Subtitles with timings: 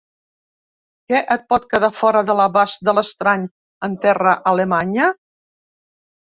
[1.11, 1.19] Què
[1.53, 3.47] pot quedar fora de l'abast de l'estrany
[3.91, 5.15] en terra alemanya?